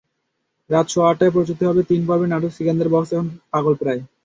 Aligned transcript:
রাত 0.69 0.85
সোয়া 0.91 1.07
আটটায় 1.09 1.33
প্রচারিত 1.35 1.61
হবে 1.63 1.81
তিন 1.89 2.01
পর্বের 2.07 2.31
নাটক 2.31 2.51
সিকান্দার 2.53 2.91
বক্স 2.93 3.09
এখন 3.13 3.27
পাগলপ্রায়। 3.51 4.01